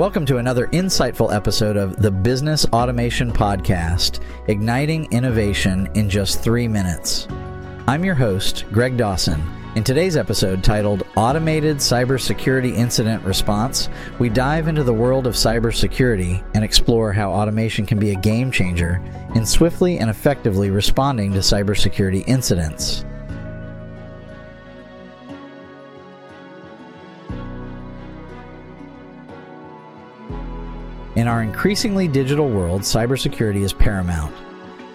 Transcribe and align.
Welcome 0.00 0.24
to 0.24 0.38
another 0.38 0.66
insightful 0.68 1.30
episode 1.30 1.76
of 1.76 1.96
the 2.00 2.10
Business 2.10 2.64
Automation 2.72 3.30
Podcast, 3.30 4.20
igniting 4.48 5.06
innovation 5.12 5.90
in 5.92 6.08
just 6.08 6.42
three 6.42 6.66
minutes. 6.66 7.28
I'm 7.86 8.02
your 8.02 8.14
host, 8.14 8.64
Greg 8.72 8.96
Dawson. 8.96 9.42
In 9.76 9.84
today's 9.84 10.16
episode, 10.16 10.64
titled 10.64 11.02
Automated 11.16 11.76
Cybersecurity 11.76 12.74
Incident 12.74 13.22
Response, 13.24 13.90
we 14.18 14.30
dive 14.30 14.68
into 14.68 14.84
the 14.84 14.94
world 14.94 15.26
of 15.26 15.34
cybersecurity 15.34 16.42
and 16.54 16.64
explore 16.64 17.12
how 17.12 17.30
automation 17.30 17.84
can 17.84 17.98
be 17.98 18.12
a 18.12 18.20
game 18.20 18.50
changer 18.50 19.02
in 19.34 19.44
swiftly 19.44 19.98
and 19.98 20.08
effectively 20.08 20.70
responding 20.70 21.30
to 21.34 21.40
cybersecurity 21.40 22.26
incidents. 22.26 23.04
In 31.20 31.28
our 31.28 31.42
increasingly 31.42 32.08
digital 32.08 32.48
world, 32.48 32.80
cybersecurity 32.80 33.62
is 33.62 33.74
paramount. 33.74 34.34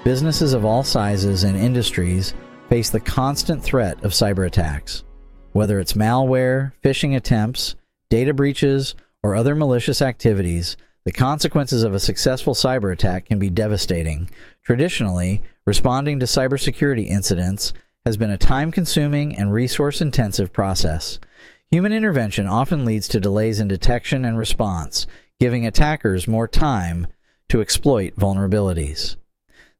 Businesses 0.03 0.53
of 0.53 0.65
all 0.65 0.81
sizes 0.81 1.43
and 1.43 1.55
industries 1.55 2.33
face 2.67 2.89
the 2.89 2.99
constant 2.99 3.61
threat 3.61 4.03
of 4.03 4.09
cyber 4.09 4.47
attacks. 4.47 5.03
Whether 5.51 5.79
it's 5.79 5.93
malware, 5.93 6.71
phishing 6.83 7.15
attempts, 7.15 7.75
data 8.09 8.33
breaches, 8.33 8.95
or 9.21 9.35
other 9.35 9.53
malicious 9.53 10.01
activities, 10.01 10.77
the 11.03 11.11
consequences 11.11 11.83
of 11.83 11.93
a 11.93 11.99
successful 11.99 12.55
cyber 12.55 12.91
attack 12.91 13.27
can 13.27 13.37
be 13.37 13.51
devastating. 13.51 14.27
Traditionally, 14.63 15.43
responding 15.67 16.19
to 16.21 16.25
cybersecurity 16.25 17.05
incidents 17.05 17.71
has 18.03 18.17
been 18.17 18.31
a 18.31 18.37
time 18.39 18.71
consuming 18.71 19.37
and 19.37 19.53
resource 19.53 20.01
intensive 20.01 20.51
process. 20.51 21.19
Human 21.69 21.93
intervention 21.93 22.47
often 22.47 22.83
leads 22.83 23.07
to 23.09 23.19
delays 23.19 23.59
in 23.59 23.67
detection 23.67 24.25
and 24.25 24.39
response, 24.39 25.05
giving 25.39 25.65
attackers 25.65 26.27
more 26.27 26.47
time 26.47 27.07
to 27.49 27.61
exploit 27.61 28.15
vulnerabilities. 28.15 29.17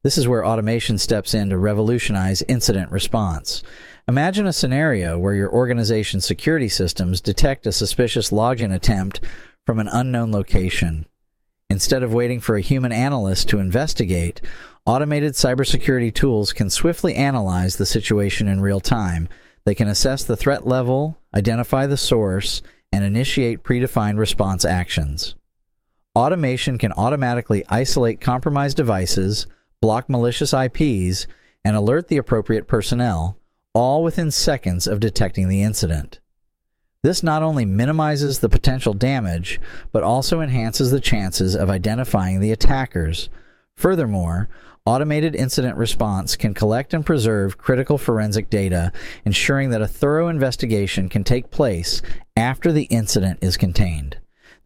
This 0.02 0.18
is 0.18 0.28
where 0.28 0.46
automation 0.46 0.98
steps 0.98 1.34
in 1.34 1.50
to 1.50 1.58
revolutionize 1.58 2.42
incident 2.42 2.92
response. 2.92 3.62
Imagine 4.06 4.46
a 4.46 4.52
scenario 4.52 5.18
where 5.18 5.34
your 5.34 5.50
organization's 5.50 6.24
security 6.24 6.68
systems 6.68 7.20
detect 7.20 7.66
a 7.66 7.72
suspicious 7.72 8.30
login 8.30 8.72
attempt 8.72 9.20
from 9.64 9.80
an 9.80 9.88
unknown 9.88 10.30
location. 10.30 11.06
Instead 11.68 12.04
of 12.04 12.14
waiting 12.14 12.38
for 12.38 12.54
a 12.54 12.60
human 12.60 12.92
analyst 12.92 13.48
to 13.48 13.58
investigate, 13.58 14.40
automated 14.84 15.32
cybersecurity 15.32 16.14
tools 16.14 16.52
can 16.52 16.70
swiftly 16.70 17.16
analyze 17.16 17.76
the 17.76 17.86
situation 17.86 18.46
in 18.46 18.60
real 18.60 18.78
time. 18.78 19.28
They 19.64 19.74
can 19.74 19.88
assess 19.88 20.22
the 20.22 20.36
threat 20.36 20.64
level, 20.64 21.18
identify 21.34 21.86
the 21.86 21.96
source, 21.96 22.62
and 22.92 23.04
initiate 23.04 23.64
predefined 23.64 24.18
response 24.18 24.64
actions. 24.64 25.34
Automation 26.16 26.78
can 26.78 26.92
automatically 26.92 27.62
isolate 27.68 28.22
compromised 28.22 28.78
devices, 28.78 29.46
block 29.82 30.08
malicious 30.08 30.54
IPs, 30.54 31.26
and 31.62 31.76
alert 31.76 32.08
the 32.08 32.16
appropriate 32.16 32.66
personnel, 32.66 33.36
all 33.74 34.02
within 34.02 34.30
seconds 34.30 34.86
of 34.86 34.98
detecting 34.98 35.50
the 35.50 35.62
incident. 35.62 36.20
This 37.02 37.22
not 37.22 37.42
only 37.42 37.66
minimizes 37.66 38.38
the 38.38 38.48
potential 38.48 38.94
damage, 38.94 39.60
but 39.92 40.02
also 40.02 40.40
enhances 40.40 40.90
the 40.90 41.00
chances 41.00 41.54
of 41.54 41.68
identifying 41.68 42.40
the 42.40 42.50
attackers. 42.50 43.28
Furthermore, 43.74 44.48
automated 44.86 45.36
incident 45.36 45.76
response 45.76 46.34
can 46.34 46.54
collect 46.54 46.94
and 46.94 47.04
preserve 47.04 47.58
critical 47.58 47.98
forensic 47.98 48.48
data, 48.48 48.90
ensuring 49.26 49.68
that 49.68 49.82
a 49.82 49.86
thorough 49.86 50.28
investigation 50.28 51.10
can 51.10 51.24
take 51.24 51.50
place 51.50 52.00
after 52.38 52.72
the 52.72 52.84
incident 52.84 53.38
is 53.42 53.58
contained. 53.58 54.16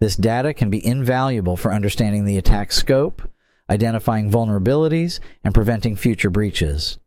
This 0.00 0.16
data 0.16 0.54
can 0.54 0.70
be 0.70 0.84
invaluable 0.84 1.56
for 1.56 1.72
understanding 1.72 2.24
the 2.24 2.38
attack 2.38 2.72
scope, 2.72 3.22
identifying 3.68 4.30
vulnerabilities, 4.30 5.20
and 5.44 5.54
preventing 5.54 5.94
future 5.94 6.30
breaches. 6.30 6.98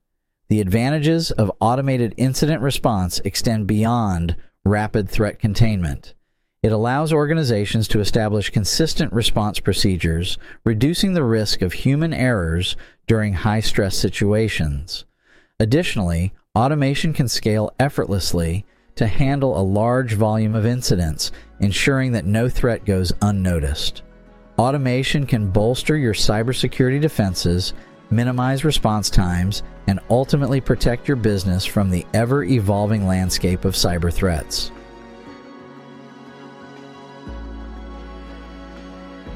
The 0.50 0.62
advantages 0.62 1.31
of 1.31 1.52
automated 1.59 2.14
incident 2.18 2.62
response 2.62 3.20
extend 3.26 3.66
beyond 3.66 4.36
rapid 4.64 5.09
threat 5.09 5.40
containment. 5.40 6.14
It 6.62 6.72
allows 6.72 7.12
organizations 7.12 7.88
to 7.90 8.00
establish 8.00 8.52
consistent 8.52 9.12
response 9.12 9.60
procedures, 9.60 10.38
reducing 10.64 11.14
the 11.14 11.24
risk 11.24 11.62
of 11.62 11.74
human 11.74 12.14
errors 12.14 12.78
during 13.08 13.34
high 13.34 13.60
stress 13.60 13.98
situations. 13.98 15.04
Additionally, 15.60 16.31
automation 16.56 17.12
can 17.12 17.28
scale 17.28 17.74
effortlessly 17.80 18.66
to 18.96 19.08
handle 19.08 19.60
a 19.60 19.64
large 19.64 20.14
volume 20.14 20.56
of 20.56 20.66
incidents, 20.66 21.31
ensuring 21.63 22.12
that 22.12 22.25
no 22.25 22.50
threat 22.50 22.84
goes 22.84 23.13
unnoticed. 23.22 24.03
Automation 24.59 25.25
can 25.25 25.50
bolster 25.50 25.97
your 25.97 26.13
cybersecurity 26.13 27.00
defenses, 27.00 27.74
minimize 28.12 28.66
response 28.66 29.09
times, 29.09 29.63
and 29.88 30.01
ultimately 30.09 30.59
protect 30.59 31.07
your 31.07 31.16
business 31.16 31.66
from 31.66 31.90
the 31.90 32.06
ever 32.13 32.44
evolving 32.44 33.07
landscape 33.07 33.63
of 33.63 33.75
cyber 33.75 34.13
threats. 34.13 34.72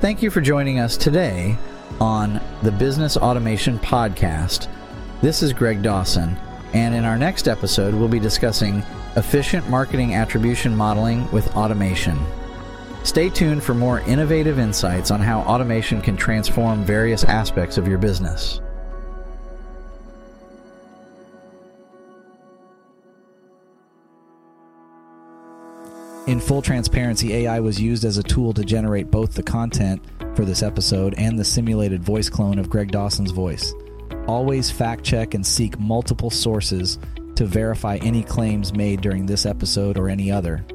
Thank 0.02 0.22
you 0.22 0.30
for 0.30 0.42
joining 0.42 0.80
us 0.80 0.98
today 0.98 1.58
on 2.02 2.42
the 2.62 2.72
Business 2.74 3.16
Automation 3.16 3.80
Podcast. 3.80 4.68
This 5.22 5.42
is 5.42 5.54
Greg 5.54 5.82
Dawson, 5.82 6.38
and 6.74 6.94
in 6.94 7.06
our 7.06 7.18
next 7.18 7.48
episode, 7.48 7.96
we'll 7.96 8.10
be 8.10 8.20
discussing 8.20 8.84
efficient 9.18 9.68
marketing 9.68 10.14
attribution 10.14 10.76
modeling 10.76 11.30
with 11.32 11.54
automation. 11.56 12.18
Stay 13.04 13.30
tuned 13.30 13.64
for 13.64 13.74
more 13.74 14.02
innovative 14.02 14.60
insights 14.60 15.10
on 15.10 15.20
how 15.20 15.40
automation 15.42 16.02
can 16.02 16.16
transform 16.16 16.86
various 16.86 17.24
aspects 17.24 17.80
of 17.80 17.88
your 17.88 17.98
business. 17.98 18.62
In 26.28 26.40
full 26.40 26.62
transparency, 26.62 27.34
AI 27.34 27.60
was 27.60 27.82
used 27.82 28.04
as 28.04 28.18
a 28.18 28.24
tool 28.24 28.54
to 28.54 28.64
generate 28.64 29.10
both 29.10 29.34
the 29.34 29.42
content 29.42 30.02
for 30.36 30.46
this 30.46 30.62
episode 30.62 31.16
and 31.18 31.40
the 31.40 31.46
simulated 31.46 32.04
voice 32.04 32.30
clone 32.30 32.60
of 32.60 32.70
Greg 32.70 32.92
Dawson's 32.92 33.32
voice. 33.32 33.74
Always 34.28 34.70
fact 34.70 35.04
check 35.04 35.34
and 35.34 35.48
seek 35.48 35.80
multiple 35.80 36.30
sources 36.30 37.00
to 37.38 37.46
verify 37.46 37.98
any 37.98 38.24
claims 38.24 38.74
made 38.74 39.00
during 39.02 39.26
this 39.26 39.46
episode 39.46 39.98
or 39.98 40.10
any 40.10 40.32
other. 40.32 40.66